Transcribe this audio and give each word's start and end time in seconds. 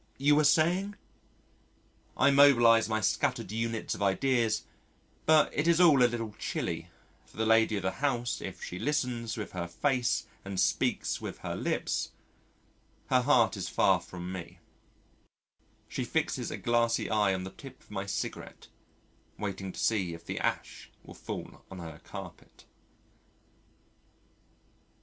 you 0.17 0.35
were 0.35 0.43
saying...." 0.43 0.95
I 2.17 2.31
mobilise 2.31 2.89
my 2.89 3.01
scattered 3.01 3.51
units 3.51 3.93
of 3.93 4.01
ideas 4.01 4.63
but 5.27 5.51
it 5.53 5.67
is 5.67 5.79
all 5.79 6.01
a 6.01 6.09
little 6.09 6.33
chilly 6.39 6.89
for 7.27 7.37
the 7.37 7.45
lady 7.45 7.75
of 7.77 7.83
the 7.83 7.91
house 7.91 8.41
if 8.41 8.63
she 8.63 8.79
listens 8.79 9.37
with 9.37 9.51
her 9.51 9.67
face 9.67 10.25
and 10.43 10.59
speaks 10.59 11.21
with 11.21 11.37
her 11.45 11.55
lips 11.55 12.09
her 13.11 13.21
heart 13.21 13.55
is 13.55 13.69
far 13.69 13.99
from 14.01 14.31
me: 14.31 14.57
she 15.87 16.03
fixes 16.03 16.49
a 16.49 16.57
glassy 16.57 17.07
eye 17.07 17.31
on 17.31 17.43
the 17.43 17.51
tip 17.51 17.79
of 17.79 17.91
my 17.91 18.07
cigarette, 18.07 18.69
waiting 19.37 19.71
to 19.71 19.79
see 19.79 20.15
if 20.15 20.25
the 20.25 20.39
ash 20.39 20.89
will 21.03 21.13
fall 21.13 21.63
on 21.69 21.77
her 21.77 22.01
carpet. 22.03 22.65